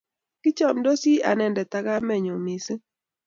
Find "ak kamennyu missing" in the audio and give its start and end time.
1.79-2.83